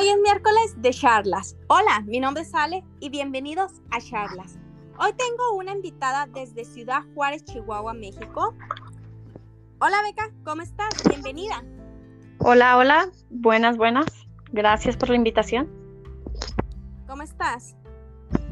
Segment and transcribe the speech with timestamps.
[0.00, 1.58] Hoy es miércoles de charlas.
[1.66, 4.58] Hola, mi nombre es Ale y bienvenidos a charlas.
[4.98, 8.54] Hoy tengo una invitada desde Ciudad Juárez, Chihuahua, México.
[9.78, 10.88] Hola Beca, ¿cómo estás?
[11.06, 11.62] Bienvenida.
[12.38, 14.06] Hola, hola, buenas, buenas.
[14.52, 15.68] Gracias por la invitación.
[17.06, 17.76] ¿Cómo estás?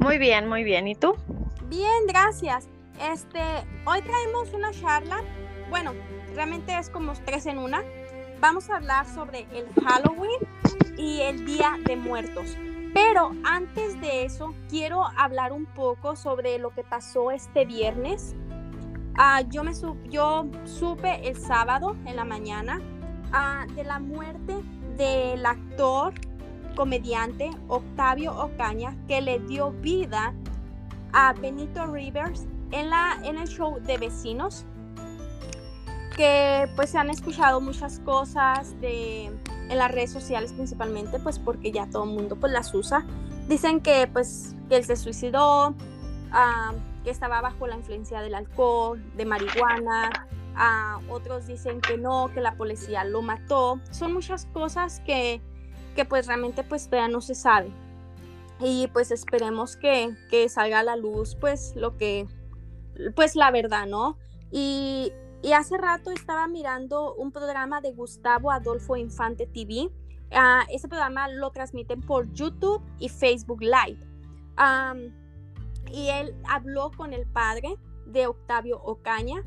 [0.00, 0.86] Muy bien, muy bien.
[0.86, 1.16] ¿Y tú?
[1.70, 2.68] Bien, gracias.
[3.10, 3.40] Este,
[3.86, 5.22] hoy traemos una charla.
[5.70, 5.94] Bueno,
[6.34, 7.82] realmente es como tres en una.
[8.40, 10.38] Vamos a hablar sobre el Halloween
[10.96, 12.56] y el Día de Muertos.
[12.94, 18.36] Pero antes de eso, quiero hablar un poco sobre lo que pasó este viernes.
[19.16, 19.72] Ah, yo, me
[20.08, 22.80] yo supe el sábado en la mañana
[23.32, 24.54] ah, de la muerte
[24.96, 26.14] del actor
[26.76, 30.32] comediante Octavio Ocaña que le dio vida
[31.12, 34.64] a Benito Rivers en, la, en el show de vecinos
[36.18, 41.70] que pues se han escuchado muchas cosas de, en las redes sociales principalmente pues porque
[41.70, 43.06] ya todo el mundo pues las usa.
[43.46, 45.76] Dicen que pues que él se suicidó
[46.32, 46.72] ah,
[47.04, 50.10] que estaba bajo la influencia del alcohol de marihuana.
[50.56, 53.78] Uh, otros dicen que no que la policía lo mató.
[53.92, 55.40] Son muchas cosas que
[55.94, 57.70] que pues realmente pues todavía no se sabe.
[58.58, 62.26] Y pues esperemos que, que salga a la luz pues lo que
[63.14, 64.18] pues la verdad no
[64.50, 69.90] y y hace rato estaba mirando un programa de Gustavo Adolfo Infante TV.
[70.30, 73.98] Uh, ese programa lo transmiten por YouTube y Facebook Live.
[75.92, 79.44] y él habló con el padre de Octavio Ocaña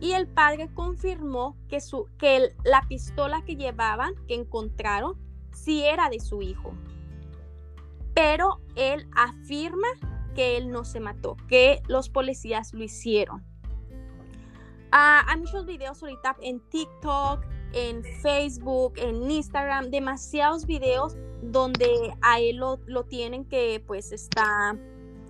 [0.00, 5.18] y el padre confirmó que, su, que la pistola que llevaban, que encontraron,
[5.52, 6.72] sí era de su hijo.
[8.14, 9.88] Pero él afirma
[10.34, 13.49] que él no se mató, que los policías lo hicieron.
[14.92, 22.40] Ah, hay muchos videos ahorita en TikTok, en Facebook, en Instagram, demasiados videos donde a
[22.40, 24.76] él lo, tienen que pues está,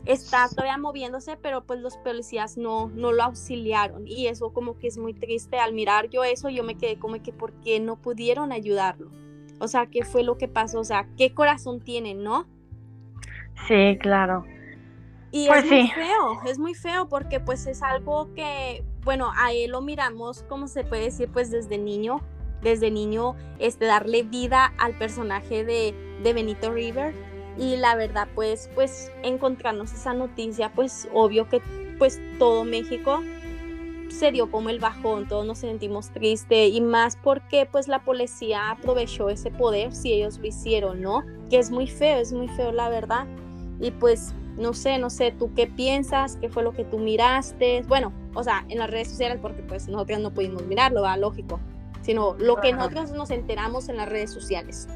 [0.07, 4.89] está todavía moviéndose, pero pues los policías no, no lo auxiliaron y eso como que
[4.89, 5.59] es muy triste.
[5.59, 9.11] Al mirar yo eso, yo me quedé como que ¿por qué no pudieron ayudarlo?
[9.59, 10.81] O sea, ¿qué fue lo que pasó?
[10.81, 12.47] O sea, ¿qué corazón tienen, no?
[13.69, 14.47] Sí, claro.
[15.33, 19.53] Y pues es muy feo, es muy feo porque pues es algo que, bueno, a
[19.53, 22.21] él lo miramos, como se puede decir, pues desde niño,
[22.63, 27.15] desde niño, este, darle vida al personaje de, de Benito River.
[27.59, 31.61] Y la verdad, pues, pues encontrarnos esa noticia, pues obvio que
[31.99, 33.21] pues todo México
[34.09, 38.71] se dio como el bajón, todos nos sentimos tristes y más porque pues la policía
[38.71, 41.23] aprovechó ese poder si ellos lo hicieron, ¿no?
[41.49, 43.27] Que es muy feo, es muy feo la verdad.
[43.81, 47.83] Y pues no sé, no sé, tú qué piensas, qué fue lo que tú miraste,
[47.89, 51.61] bueno, o sea, en las redes sociales, porque pues nosotros no pudimos mirarlo, va lógico,
[52.03, 54.89] sino lo que nosotros nos enteramos en las redes sociales.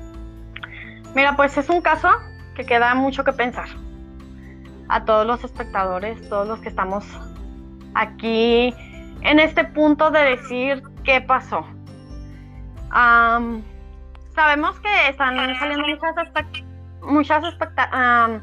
[1.14, 2.08] Mira, pues es un caso
[2.54, 3.68] que queda mucho que pensar.
[4.88, 7.04] A todos los espectadores, todos los que estamos
[7.94, 8.74] aquí
[9.22, 11.64] en este punto de decir qué pasó.
[14.34, 16.14] sabemos que están saliendo muchas,
[17.02, 18.42] muchas expectativas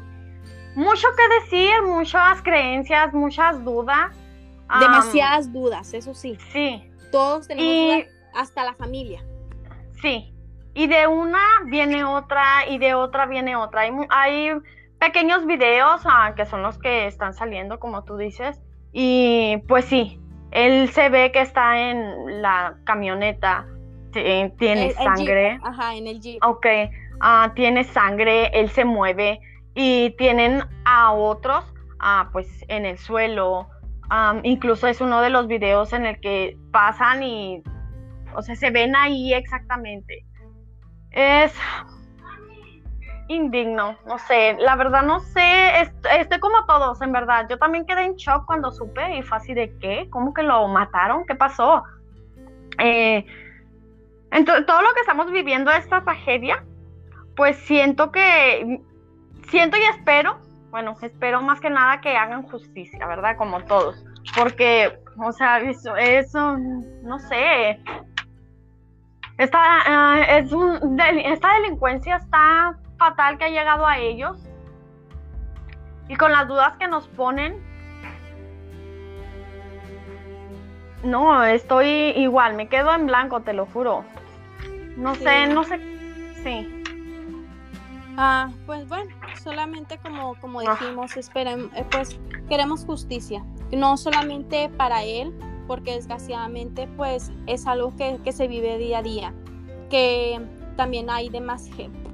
[0.74, 4.10] mucho que decir, muchas creencias, muchas dudas.
[4.80, 6.36] Demasiadas dudas, eso sí.
[6.52, 6.90] Sí.
[7.10, 9.24] Todos tenemos dudas, hasta la familia.
[10.00, 10.34] Sí.
[10.74, 13.82] Y de una viene otra y de otra viene otra.
[13.82, 14.50] Hay, hay
[14.98, 18.60] pequeños videos ah, que son los que están saliendo, como tú dices.
[18.92, 20.18] Y pues sí,
[20.50, 23.66] él se ve que está en la camioneta,
[24.12, 25.58] tiene sangre.
[25.62, 26.42] Ajá, en el jeep.
[26.44, 26.66] Ok,
[27.20, 29.40] ah, tiene sangre, él se mueve
[29.74, 31.64] y tienen a otros
[32.32, 33.68] pues en el suelo.
[34.42, 37.62] Incluso es uno de los videos en el que pasan y,
[38.34, 40.24] o sea, se ven ahí exactamente.
[41.10, 41.54] Es
[43.28, 47.46] indigno, no sé, la verdad no sé, estoy como todos, en verdad.
[47.48, 50.66] Yo también quedé en shock cuando supe y fue así de qué, ¿cómo que lo
[50.68, 51.24] mataron?
[51.26, 51.82] ¿Qué pasó?
[52.78, 53.24] Eh,
[54.30, 56.64] entonces, todo lo que estamos viviendo, esta tragedia,
[57.36, 58.80] pues siento que
[59.48, 60.38] siento y espero,
[60.72, 63.36] bueno, espero más que nada que hagan justicia, ¿verdad?
[63.36, 64.02] Como todos.
[64.34, 67.78] Porque, o sea, eso, eso no sé.
[69.36, 74.38] Esta, ah, es un, esta delincuencia está fatal que ha llegado a ellos.
[76.08, 77.62] Y con las dudas que nos ponen,
[81.04, 84.04] no, estoy igual, me quedo en blanco, te lo juro.
[84.96, 85.78] No sé, no sé,
[86.42, 86.81] sí.
[88.16, 89.10] Ah, pues bueno,
[89.42, 90.76] solamente como, como ah.
[90.78, 92.18] dijimos, esperen, eh, pues
[92.48, 95.32] queremos justicia, no solamente para él,
[95.66, 99.34] porque desgraciadamente pues es algo que, se vive día a día,
[99.88, 100.40] que
[100.76, 101.68] también hay demás,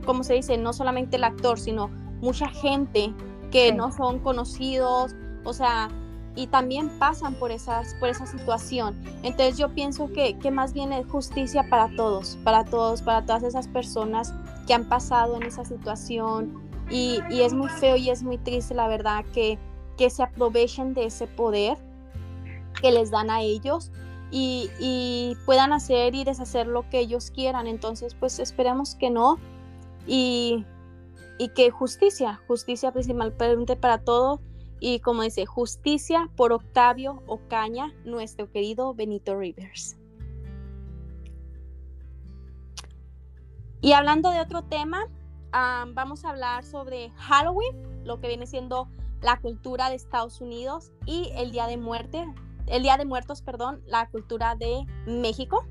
[0.04, 1.90] como se dice, no solamente el actor, sino
[2.20, 3.12] mucha gente
[3.50, 5.88] que no son conocidos, o sea,
[6.38, 8.94] y también pasan por, esas, por esa situación.
[9.24, 13.42] Entonces yo pienso que, que más bien es justicia para todos, para todos, para todas
[13.42, 14.32] esas personas
[14.68, 16.62] que han pasado en esa situación.
[16.90, 19.58] Y, y es muy feo y es muy triste, la verdad, que,
[19.96, 21.76] que se aprovechen de ese poder
[22.80, 23.90] que les dan a ellos
[24.30, 27.66] y, y, puedan hacer y deshacer lo que ellos quieran.
[27.66, 29.40] Entonces, pues esperemos que no.
[30.06, 30.64] Y,
[31.36, 34.38] y que justicia, justicia principalmente para todos
[34.80, 39.96] y como dice, justicia por Octavio Ocaña, nuestro querido Benito Rivers.
[43.80, 45.06] Y hablando de otro tema,
[45.52, 48.88] vamos a hablar sobre Halloween, lo que viene siendo
[49.20, 52.24] la cultura de Estados Unidos y el Día de Muerte,
[52.66, 55.64] el Día de Muertos, perdón, la cultura de México.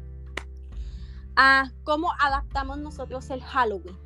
[1.35, 3.97] Ah, ¿Cómo adaptamos nosotros el Halloween?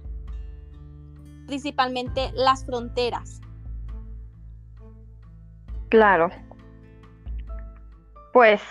[1.48, 3.42] Principalmente las fronteras.
[5.91, 6.29] Claro.
[8.31, 8.61] Pues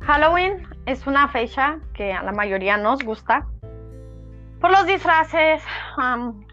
[0.00, 3.46] Halloween es una fecha que a la mayoría nos gusta
[4.62, 5.62] por los disfraces,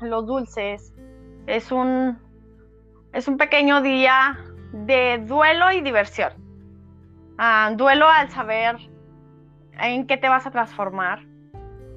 [0.01, 0.93] los dulces.
[1.47, 2.19] Es un,
[3.13, 4.37] es un pequeño día
[4.73, 6.33] de duelo y diversión.
[7.37, 8.75] Ah, duelo al saber
[9.79, 11.23] en qué te vas a transformar,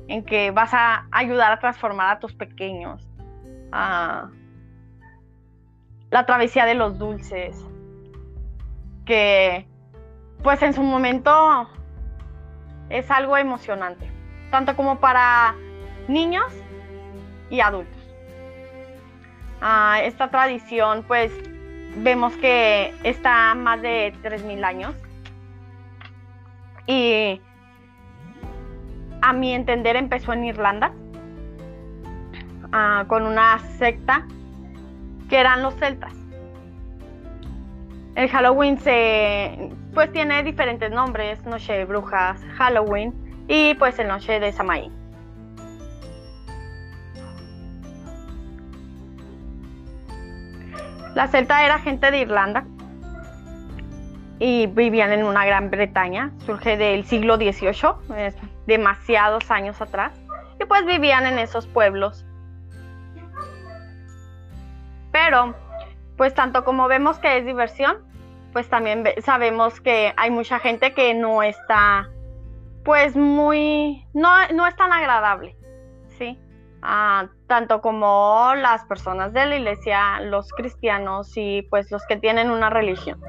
[0.06, 3.05] en que vas a ayudar a transformar a tus pequeños.
[3.72, 4.31] Ah,
[6.11, 7.66] la travesía de los dulces,
[9.04, 9.66] que
[10.42, 11.68] pues en su momento
[12.90, 14.10] es algo emocionante,
[14.50, 15.54] tanto como para
[16.08, 16.52] niños
[17.50, 17.96] y adultos.
[19.60, 21.32] Ah, esta tradición pues
[21.96, 24.94] vemos que está más de 3.000 años
[26.86, 27.40] y
[29.22, 30.92] a mi entender empezó en Irlanda
[32.72, 34.26] ah, con una secta
[35.30, 36.24] que eran los celtas.
[38.14, 43.12] El Halloween se, pues tiene diferentes nombres, Noche de Brujas, Halloween
[43.49, 44.90] y pues el Noche de Samaí.
[51.14, 52.64] La celta era gente de Irlanda
[54.38, 56.31] y vivían en una Gran Bretaña.
[56.46, 58.32] Surge del siglo XVIII,
[58.66, 60.12] demasiados años atrás.
[60.61, 62.25] Y pues vivían en esos pueblos.
[65.12, 65.55] Pero
[66.16, 67.99] pues tanto como vemos que es diversión,
[68.52, 72.08] pues también sabemos que hay mucha gente que no está,
[72.84, 75.56] pues muy, no, no es tan agradable,
[76.19, 76.38] ¿sí?
[76.82, 82.50] Ah, tanto como las personas de la iglesia, los cristianos y pues los que tienen
[82.50, 83.20] una religión.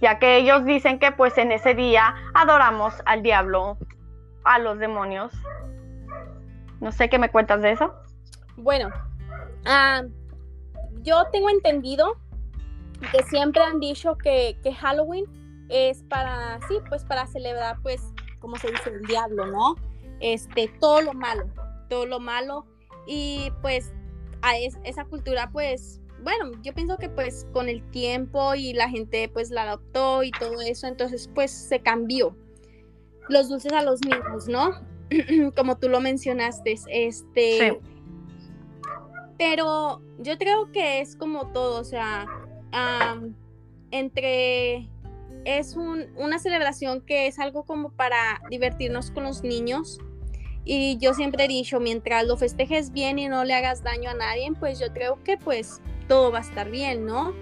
[0.00, 3.76] Ya que ellos dicen que pues en ese día adoramos al diablo,
[4.44, 5.32] a los demonios.
[6.80, 7.92] No sé qué me cuentas de eso.
[8.56, 8.90] Bueno,
[9.66, 10.02] ah,
[11.02, 12.16] yo tengo entendido
[13.12, 15.24] que siempre han dicho que, Halloween
[15.68, 18.02] es para, sí, pues para celebrar, pues,
[18.40, 19.76] como se dice, el diablo, ¿no?
[20.20, 21.46] Este, todo lo malo,
[21.88, 22.66] todo lo malo.
[23.06, 23.92] Y pues
[24.42, 29.28] a esa cultura, pues, bueno, yo pienso que pues con el tiempo y la gente
[29.28, 32.36] pues la adoptó y todo eso, entonces pues se cambió.
[33.28, 34.70] Los dulces a los niños, ¿no?
[35.56, 37.80] como tú lo mencionaste, este...
[39.38, 42.26] Pero yo creo que es como todo, o sea,
[43.90, 44.88] entre
[45.44, 49.98] es una celebración que es algo como para divertirnos con los niños.
[50.64, 54.14] Y yo siempre he dicho, mientras lo festejes bien y no le hagas daño a
[54.14, 57.32] nadie, pues yo creo que pues todo va a estar bien, ¿no?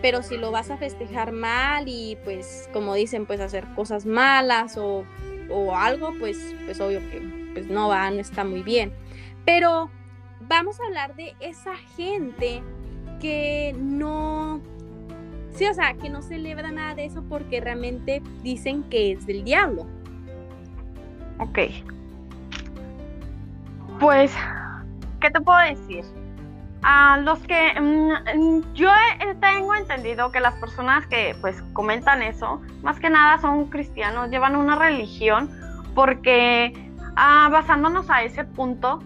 [0.00, 4.76] Pero si lo vas a festejar mal y pues como dicen, pues hacer cosas malas
[4.76, 5.04] o,
[5.50, 7.20] o algo, pues, pues obvio que
[7.54, 8.92] pues no va, no está muy bien.
[9.44, 9.90] Pero
[10.40, 12.62] vamos a hablar de esa gente
[13.20, 14.60] que no,
[15.52, 19.44] sí, o sea, que no celebra nada de eso porque realmente dicen que es del
[19.44, 19.86] diablo.
[21.38, 21.58] Ok.
[23.98, 24.32] Pues,
[25.20, 26.04] ¿qué te puedo decir?
[26.82, 28.90] A los que mm, yo
[29.40, 34.54] tengo entendido que las personas que pues comentan eso, más que nada son cristianos, llevan
[34.54, 35.50] una religión
[35.96, 36.72] porque
[37.16, 39.02] ah, basándonos a ese punto,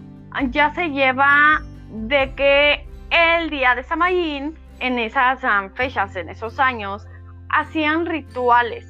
[0.50, 5.40] ya se lleva de que el día de Samayín, en esas
[5.74, 7.06] fechas, en esos años,
[7.50, 8.86] hacían rituales,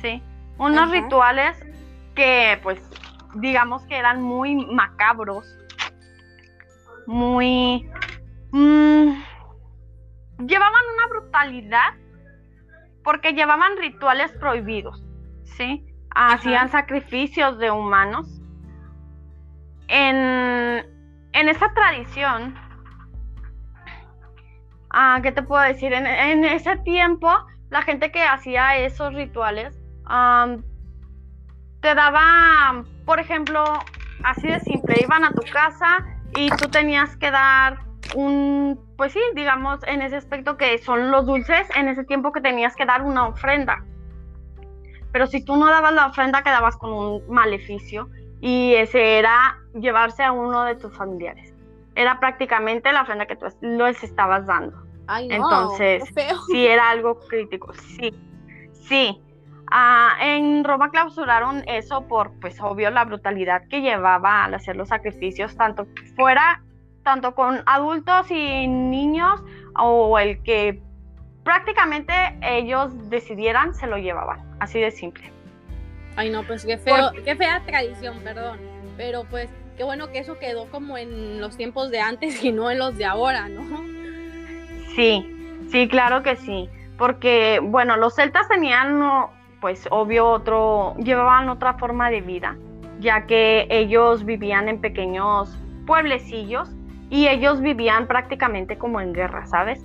[0.00, 0.22] ¿sí?
[0.58, 1.56] Unos rituales
[2.14, 2.80] que, pues,
[3.34, 5.46] digamos que eran muy macabros,
[7.06, 7.88] muy...
[8.52, 9.12] Mm,
[10.46, 11.94] llevaban una brutalidad
[13.04, 15.04] porque llevaban rituales prohibidos,
[15.44, 15.86] ¿sí?
[16.14, 18.39] Hacían sacrificios de humanos
[19.90, 20.86] en,
[21.32, 22.54] en esa tradición,
[24.90, 25.92] ah, ¿qué te puedo decir?
[25.92, 27.28] En, en, ese tiempo,
[27.70, 29.76] la gente que hacía esos rituales
[31.80, 33.64] te daba, por ejemplo,
[34.24, 36.04] así de simple, iban a tu casa
[36.36, 37.78] y tú tenías que dar
[38.14, 42.40] un, pues sí, digamos, en ese aspecto que son los dulces, en ese tiempo que
[42.40, 43.84] tenías que dar una ofrenda.
[45.12, 48.08] Pero si tú no dabas la ofrenda, quedabas con un maleficio
[48.40, 51.54] y ese era llevarse a uno de tus familiares.
[51.94, 54.76] Era prácticamente la ofrenda que tú les estabas dando.
[55.06, 56.04] Ay, no, Entonces,
[56.50, 58.14] sí era algo crítico, sí,
[58.72, 59.20] sí.
[59.72, 64.88] Ah, en Roma clausuraron eso por, pues obvio, la brutalidad que llevaba al hacer los
[64.88, 66.62] sacrificios, tanto fuera,
[67.04, 69.42] tanto con adultos y niños,
[69.76, 70.82] o el que
[71.44, 75.32] prácticamente ellos decidieran, se lo llevaban, así de simple.
[76.16, 78.58] Ay, no, pues qué feo, qué fea tradición, perdón,
[78.96, 82.70] pero pues qué bueno que eso quedó como en los tiempos de antes y no
[82.70, 83.62] en los de ahora, ¿no?
[84.94, 85.24] Sí,
[85.70, 89.00] sí, claro que sí, porque, bueno, los celtas tenían
[89.60, 92.56] pues obvio otro, llevaban otra forma de vida,
[92.98, 96.70] ya que ellos vivían en pequeños pueblecillos
[97.10, 99.84] y ellos vivían prácticamente como en guerra, ¿sabes?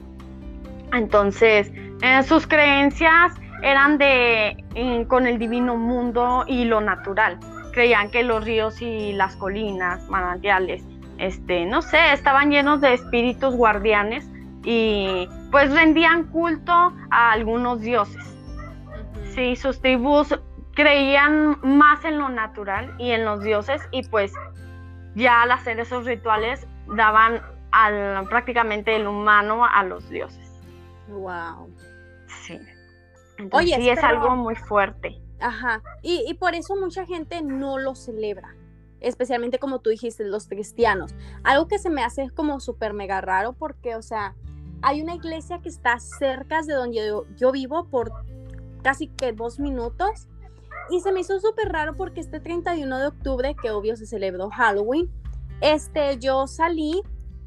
[0.94, 3.34] Entonces, eh, sus creencias
[3.66, 4.64] eran de
[5.10, 7.40] con el divino mundo y lo natural.
[7.74, 10.84] Creían que los ríos y las colinas, manantiales,
[11.18, 14.30] este, no sé, estaban llenos de espíritus guardianes
[14.64, 18.24] y pues rendían culto a algunos dioses.
[19.34, 20.40] Sí, sus tribus
[20.76, 24.32] creían más en lo natural y en los dioses y pues
[25.16, 27.42] ya al hacer esos rituales daban
[27.72, 30.52] al, prácticamente el humano a los dioses.
[31.08, 31.70] Wow.
[32.28, 32.60] Sí.
[33.52, 35.22] Oye, sí es algo muy fuerte.
[35.40, 35.82] Ajá.
[36.02, 38.56] Y, y por eso mucha gente no lo celebra
[39.06, 41.14] especialmente como tú dijiste, los cristianos.
[41.44, 44.36] Algo que se me hace como súper mega raro porque, o sea,
[44.82, 48.12] hay una iglesia que está cerca de donde yo, yo, vivo por
[48.82, 50.28] casi que dos minutos.
[50.90, 54.50] Y se me hizo súper raro porque este 31 de octubre, que obvio se celebró
[54.50, 55.10] Halloween,
[55.62, 57.02] este, yo salí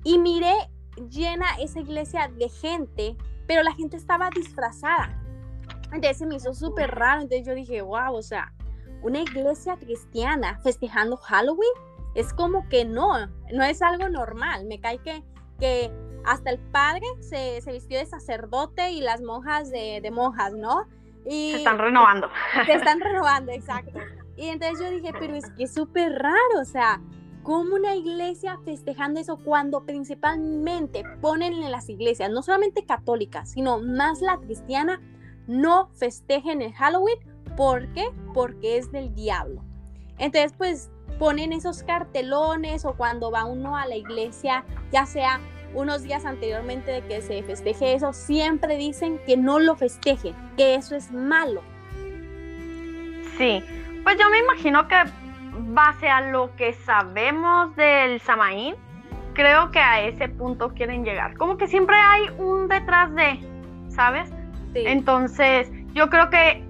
[0.04, 0.54] y miré
[1.10, 3.16] llena esa iglesia de gente,
[3.46, 5.20] pero la gente estaba disfrazada.
[5.92, 7.22] Entonces se me hizo súper raro.
[7.22, 8.52] Entonces yo dije, wow, o sea,
[9.02, 11.70] una iglesia cristiana festejando Halloween
[12.14, 14.64] es como que no, no es algo normal.
[14.66, 15.22] Me cae que,
[15.58, 15.90] que
[16.24, 20.86] hasta el padre se, se vistió de sacerdote y las monjas de, de monjas, ¿no?
[21.24, 22.28] se están renovando.
[22.66, 23.98] Se están renovando, exacto.
[24.36, 27.00] Y entonces yo dije, pero es que es súper raro, o sea,
[27.42, 33.80] como una iglesia festejando eso cuando principalmente ponen en las iglesias, no solamente católicas, sino
[33.80, 35.00] más la cristiana,
[35.48, 37.18] no festejen el Halloween.
[37.56, 38.08] ¿Por qué?
[38.32, 39.64] Porque es del diablo.
[40.18, 45.40] Entonces, pues ponen esos cartelones o cuando va uno a la iglesia, ya sea
[45.74, 50.76] unos días anteriormente de que se festeje eso, siempre dicen que no lo festejen, que
[50.76, 51.62] eso es malo.
[53.36, 53.62] Sí,
[54.04, 54.96] pues yo me imagino que
[55.70, 58.76] base a lo que sabemos del Samaín,
[59.34, 61.36] creo que a ese punto quieren llegar.
[61.36, 63.40] Como que siempre hay un detrás de,
[63.88, 64.30] ¿sabes?
[64.78, 64.84] Sí.
[64.86, 66.62] Entonces, yo creo que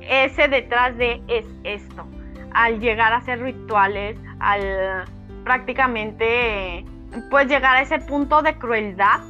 [0.00, 2.06] ese detrás de es esto.
[2.52, 5.04] Al llegar a hacer rituales, al
[5.44, 6.84] prácticamente
[7.30, 9.20] pues llegar a ese punto de crueldad,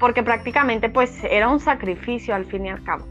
[0.00, 3.06] porque prácticamente pues era un sacrificio al fin y al cabo.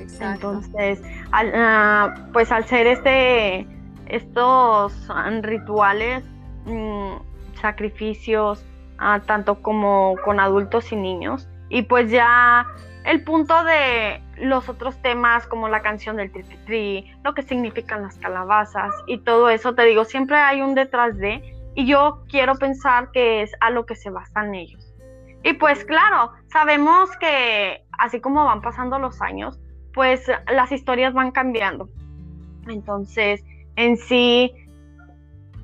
[0.00, 0.52] Exacto.
[0.52, 3.66] Entonces, al, ah, pues al ser este,
[4.06, 5.08] estos
[5.42, 6.24] rituales,
[6.64, 7.16] mm,
[7.60, 8.64] sacrificios,
[8.98, 12.66] ah, tanto como con adultos y niños, y pues ya
[13.04, 18.18] el punto de los otros temas como la canción del tri, lo que significan las
[18.18, 23.10] calabazas y todo eso, te digo, siempre hay un detrás de, y yo quiero pensar
[23.12, 24.92] que es a lo que se basan ellos.
[25.44, 29.60] Y pues claro, sabemos que así como van pasando los años,
[29.94, 31.88] pues las historias van cambiando.
[32.66, 33.44] Entonces,
[33.76, 34.52] en sí,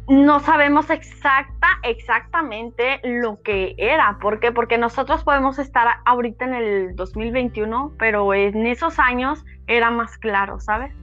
[0.08, 4.18] no sabemos exacta, exactamente lo que era.
[4.20, 4.52] ¿Por qué?
[4.52, 10.58] Porque nosotros podemos estar ahorita en el 2021, pero en esos años era más claro,
[10.60, 10.94] ¿sabes?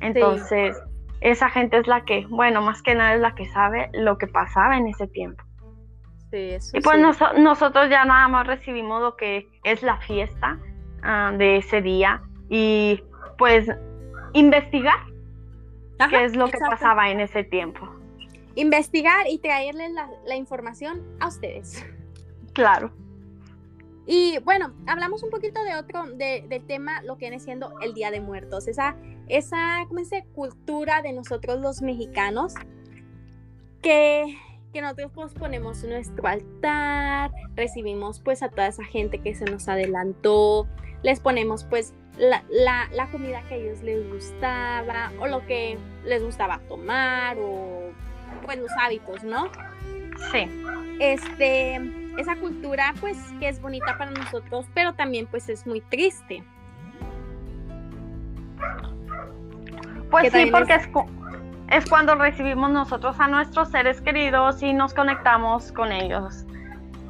[0.00, 0.76] Entonces,
[1.20, 4.26] esa gente es la que, bueno, más que nada es la que sabe lo que
[4.26, 5.42] pasaba en ese tiempo.
[6.30, 10.58] Sí, eso y pues nosotros ya nada más recibimos lo que es la fiesta
[11.02, 13.00] ah, de ese día y
[13.38, 13.68] pues
[14.32, 14.98] investigar
[16.10, 17.95] qué es lo que pasaba en ese tiempo.
[18.56, 21.84] Investigar y traerles la, la información a ustedes.
[22.52, 22.92] Claro.
[24.06, 27.92] Y bueno, hablamos un poquito de otro, de, del tema, lo que viene siendo el
[27.92, 28.96] Día de Muertos, esa,
[29.28, 30.00] esa, ¿cómo
[30.32, 32.54] cultura de nosotros los mexicanos,
[33.82, 34.38] que,
[34.72, 39.68] que nosotros pues ponemos nuestro altar, recibimos pues a toda esa gente que se nos
[39.68, 40.68] adelantó,
[41.02, 42.44] les ponemos pues la,
[42.92, 47.92] la, comida que a ellos les gustaba o lo que les gustaba tomar o
[48.56, 49.48] los hábitos, ¿no?
[50.32, 50.50] Sí.
[50.98, 51.80] Este,
[52.16, 56.42] esa cultura pues que es bonita para nosotros, pero también pues es muy triste.
[60.10, 60.88] Pues sí, porque es,
[61.70, 66.46] es cuando recibimos nosotros a nuestros seres queridos y nos conectamos con ellos.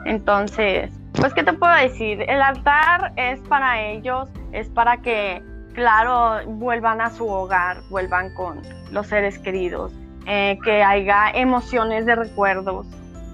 [0.06, 0.90] Entonces,
[1.20, 2.22] pues, ¿qué te puedo decir?
[2.28, 5.42] El altar es para ellos, es para que,
[5.74, 9.92] claro, vuelvan a su hogar, vuelvan con los seres queridos,
[10.26, 12.86] eh, que haya emociones de recuerdos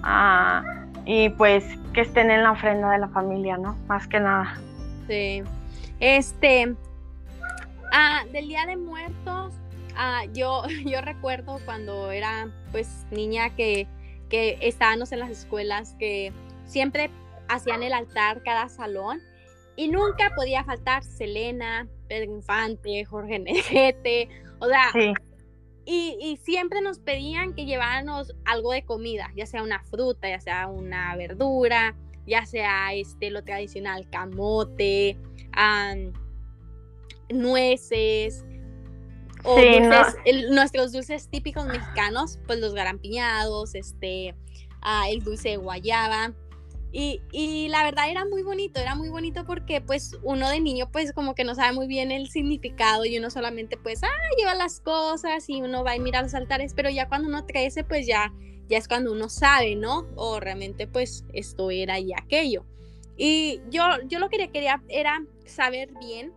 [0.03, 0.63] ah,
[1.05, 3.75] y pues que estén en la ofrenda de la familia, ¿no?
[3.87, 4.55] Más que nada.
[5.07, 5.43] Sí.
[5.99, 6.75] Este,
[7.91, 9.53] ah, del Día de Muertos,
[9.95, 13.87] Ah, yo, yo recuerdo cuando era pues niña que,
[14.29, 16.31] que estábamos en las escuelas que
[16.65, 17.09] siempre
[17.47, 19.21] hacían el altar cada salón
[19.75, 24.91] y nunca podía faltar Selena, Pedro Infante, Jorge Negrete, o sea,
[25.85, 30.39] y, y, siempre nos pedían que lleváramos algo de comida, ya sea una fruta, ya
[30.39, 35.17] sea una verdura, ya sea este, lo tradicional, camote,
[37.29, 38.45] nueces,
[39.43, 39.57] o
[40.51, 44.35] nuestros dulces típicos mexicanos, pues los garampiñados, este,
[44.81, 46.33] ah, el dulce de guayaba.
[46.95, 51.11] Y, la verdad era muy bonito, era muy bonito porque pues uno de niño pues
[51.11, 54.07] como que no sabe muy bien el significado y uno solamente pues, ah,
[54.37, 57.83] lleva las cosas y uno va y mira los altares, pero ya cuando uno crece
[57.83, 58.31] pues ya,
[58.67, 60.05] ya es cuando uno sabe, ¿no?
[60.15, 62.63] O realmente pues esto era y aquello.
[63.17, 66.31] Y yo, yo lo que quería era saber bien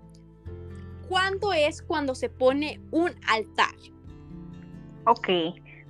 [1.09, 3.75] ¿cuándo es cuando se pone un altar?
[5.07, 5.29] Ok,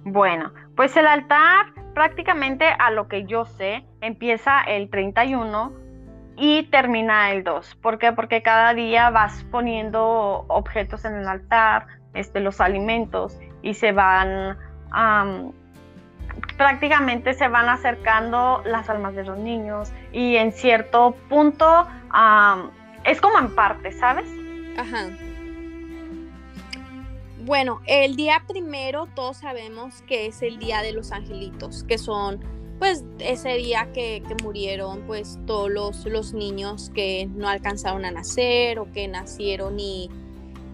[0.04, 5.72] bueno, pues el altar prácticamente a lo que yo sé empieza el 31
[6.36, 7.76] y termina el 2.
[7.76, 8.12] ¿Por qué?
[8.12, 14.58] Porque cada día vas poniendo objetos en el altar, este, los alimentos y se van...
[16.58, 21.88] prácticamente se van acercando las almas de los niños y en cierto punto
[23.04, 24.28] es como en parte, ¿sabes?
[24.76, 25.08] Ajá.
[27.46, 32.40] Bueno, el día primero todos sabemos que es el día de los angelitos, que son
[32.80, 38.90] pues ese día que, murieron pues todos los, niños que no alcanzaron a nacer o
[38.90, 40.10] que nacieron y,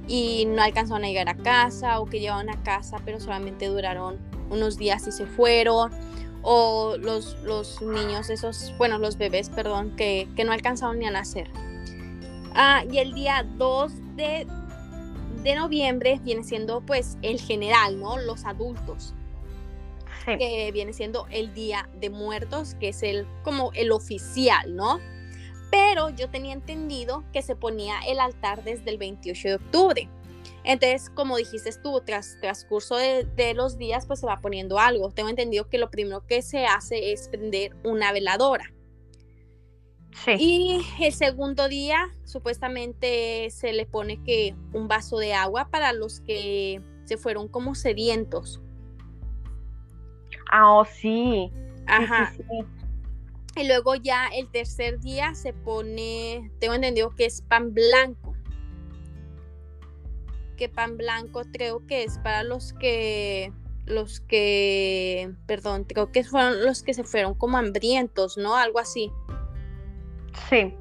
[0.09, 4.19] y no alcanzaron a llegar a casa o que llevaron a casa pero solamente duraron
[4.49, 5.93] unos días y se fueron
[6.41, 11.11] o los, los niños, esos, bueno, los bebés, perdón, que, que no alcanzaron ni a
[11.11, 11.51] nacer.
[12.55, 14.47] Ah, y el día 2 de,
[15.43, 18.19] de, noviembre viene siendo pues el general, ¿no?
[18.19, 19.15] Los adultos.
[20.25, 25.01] Que viene siendo el Día de Muertos, que es el como el oficial, ¿no?
[25.71, 30.09] Pero yo tenía entendido que se ponía el altar desde el 28 de octubre.
[30.63, 35.11] Entonces, como dijiste tú, tras transcurso de, de, los días, pues se va poniendo algo.
[35.11, 38.73] Tengo entendido que lo primero que se hace es prender una veladora.
[40.39, 46.21] Y el segundo día, supuestamente se le pone que un vaso de agua para los
[46.21, 48.61] que se fueron como sedientos.
[50.51, 51.51] Ah, oh, sí.
[51.87, 52.33] Ajá.
[53.57, 58.35] Y luego ya el tercer día se pone, tengo entendido que es pan blanco.
[60.57, 63.53] Que pan blanco creo que es para los que,
[63.85, 68.57] los que, perdón, creo que fueron los que se fueron como hambrientos, ¿no?
[68.57, 69.11] Algo así.
[70.49, 70.75] Sí.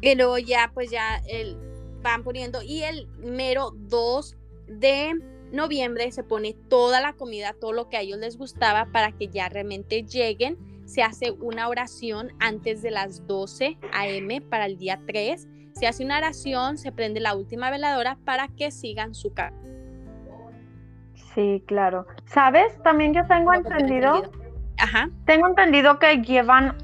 [0.00, 1.56] Y luego ya, pues ya el,
[2.02, 2.62] van poniendo.
[2.62, 4.36] Y el mero 2
[4.68, 5.14] de
[5.52, 9.28] noviembre se pone toda la comida, todo lo que a ellos les gustaba para que
[9.28, 10.58] ya realmente lleguen.
[10.84, 14.40] Se hace una oración antes de las 12 a.m.
[14.42, 15.48] para el día 3.
[15.72, 19.56] Se hace una oración, se prende la última veladora para que sigan su casa.
[21.34, 22.06] Sí, claro.
[22.26, 22.80] ¿Sabes?
[22.82, 24.30] También yo tengo entendido.
[24.78, 25.10] Ajá.
[25.24, 26.76] Tengo entendido que llevan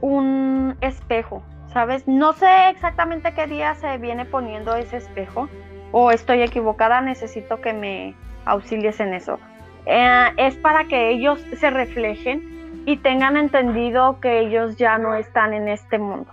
[0.00, 2.06] un espejo, ¿sabes?
[2.06, 5.48] No sé exactamente qué día se viene poniendo ese espejo
[5.92, 9.38] o estoy equivocada, necesito que me auxilies en eso.
[9.86, 15.54] Eh, es para que ellos se reflejen y tengan entendido que ellos ya no están
[15.54, 16.30] en este mundo.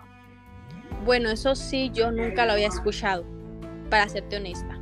[1.06, 3.26] Bueno, eso sí, yo nunca lo había escuchado,
[3.90, 4.78] para serte honesta.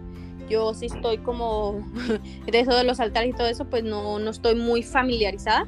[0.49, 1.81] Yo sí estoy como
[2.45, 5.65] de eso de los altares y todo eso, pues no, no estoy muy familiarizada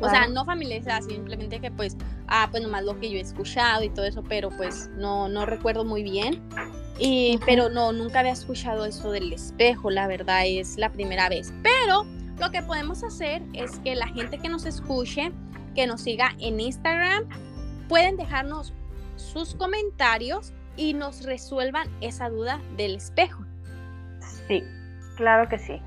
[0.00, 3.82] o sea, no familiarizada, simplemente que pues, ah, pues nomás lo que yo he escuchado
[3.82, 6.42] y todo eso, pero pues no, no recuerdo muy bien.
[6.98, 11.52] Y, pero no, nunca había escuchado eso del espejo, la verdad es la primera vez.
[11.62, 12.04] Pero
[12.38, 15.32] lo que podemos hacer es que la gente que nos escuche,
[15.74, 17.28] que nos siga en Instagram,
[17.88, 18.72] pueden dejarnos
[19.16, 23.44] sus comentarios y nos resuelvan esa duda del espejo.
[24.46, 24.62] Sí,
[25.16, 25.80] claro que sí.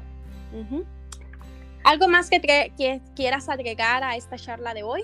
[1.83, 5.03] ¿Algo más que, que, quieras agregar a esta charla de hoy?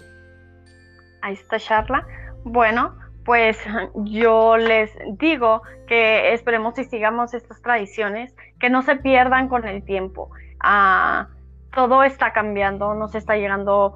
[1.22, 2.06] A esta charla.
[2.44, 3.58] Bueno, pues
[3.96, 9.84] yo les digo que esperemos y sigamos estas tradiciones, que no se pierdan con el
[9.84, 10.30] tiempo.
[10.60, 11.28] Ah,
[11.74, 13.96] todo está cambiando, nos está llegando,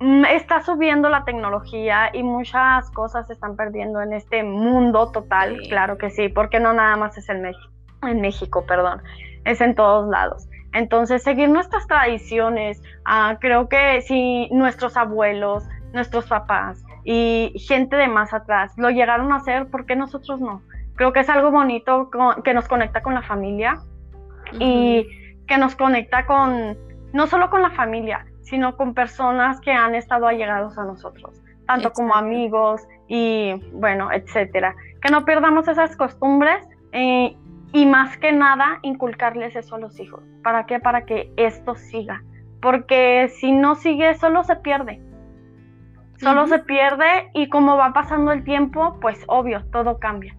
[0.00, 5.60] mm, está subiendo la tecnología y muchas cosas se están perdiendo en este mundo total,
[5.68, 9.02] claro que sí, porque no nada más es en México, en México, perdón,
[9.44, 10.48] es en todos lados.
[10.78, 18.06] Entonces, seguir nuestras tradiciones, ah, creo que si nuestros abuelos, nuestros papás y gente de
[18.06, 20.62] más atrás lo llegaron a hacer, ¿por qué nosotros no?
[20.94, 22.10] Creo que es algo bonito
[22.44, 23.80] que nos conecta con la familia
[24.52, 25.04] y
[25.48, 26.78] que nos conecta con,
[27.12, 31.92] no solo con la familia, sino con personas que han estado allegados a nosotros, tanto
[31.92, 34.76] como amigos y, bueno, etcétera.
[35.02, 37.36] Que no perdamos esas costumbres eh,
[37.72, 40.22] y más que nada inculcarles eso a los hijos.
[40.42, 40.80] ¿Para qué?
[40.80, 42.22] Para que esto siga.
[42.60, 45.00] Porque si no sigue, solo se pierde.
[46.16, 50.36] Solo se pierde y como va pasando el tiempo, pues obvio, todo cambia.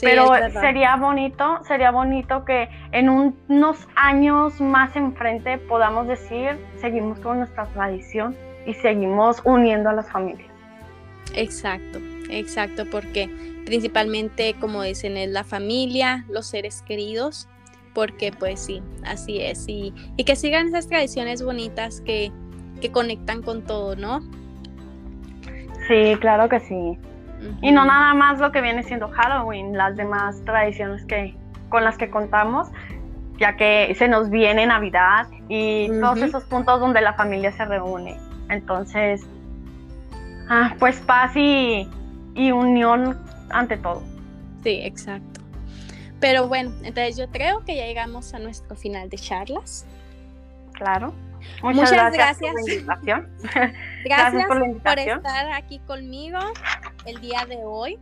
[0.00, 0.28] Pero
[0.60, 7.64] sería bonito, sería bonito que en unos años más enfrente podamos decir, seguimos con nuestra
[7.66, 10.50] tradición y seguimos uniendo a las familias.
[11.34, 11.98] Exacto,
[12.30, 13.28] exacto, porque
[13.64, 17.48] principalmente, como dicen, es la familia, los seres queridos,
[17.94, 22.30] porque pues sí, así es, y, y que sigan esas tradiciones bonitas que,
[22.80, 24.20] que conectan con todo, ¿no?
[25.88, 26.98] Sí, claro que sí.
[27.62, 31.34] Y no nada más lo que viene siendo Halloween, las demás tradiciones que,
[31.68, 32.68] con las que contamos,
[33.38, 38.18] ya que se nos viene Navidad y todos esos puntos donde la familia se reúne.
[38.48, 39.26] Entonces,
[40.48, 41.88] ah, pues paz y,
[42.36, 43.18] y unión
[43.50, 44.02] ante todo.
[44.62, 45.40] Sí, exacto.
[46.20, 49.86] Pero bueno, entonces yo creo que ya llegamos a nuestro final de charlas.
[50.72, 51.12] Claro.
[51.62, 53.28] Muchas, gracias, por la invitación.
[54.04, 56.38] gracias, por, estar aquí conmigo
[57.04, 57.98] el día de hoy.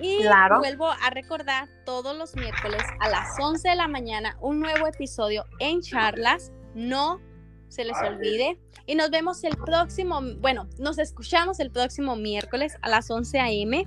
[0.00, 0.24] Y
[0.58, 5.44] vuelvo a recordar todos los miércoles a las 11 de la mañana un nuevo episodio
[5.60, 6.50] en charlas.
[6.74, 7.20] No
[7.68, 8.58] se les olvide.
[8.86, 13.86] Y nos vemos el próximo, bueno, nos escuchamos el próximo miércoles a las 11 a.m.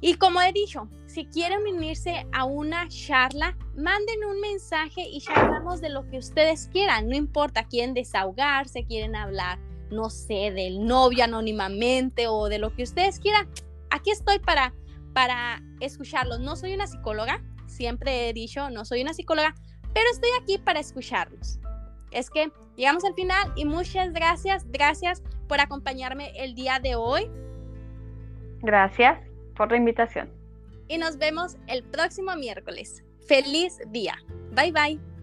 [0.00, 5.80] Y como he dicho, si quieren unirse a una charla, manden un mensaje y charlamos
[5.80, 7.08] de lo que ustedes quieran.
[7.08, 9.58] No importa, quieren desahogarse, quieren hablar,
[9.90, 13.48] no sé, del novio anónimamente o de lo que ustedes quieran.
[13.90, 14.74] Aquí estoy para,
[15.14, 16.40] para escucharlos.
[16.40, 19.54] No soy una psicóloga, siempre he dicho, no soy una psicóloga,
[19.94, 21.60] pero estoy aquí para escucharlos
[22.14, 27.30] es que llegamos al final y muchas gracias, gracias por acompañarme el día de hoy.
[28.62, 29.20] Gracias
[29.56, 30.30] por la invitación.
[30.88, 33.04] Y nos vemos el próximo miércoles.
[33.26, 34.16] Feliz día.
[34.52, 35.13] Bye bye.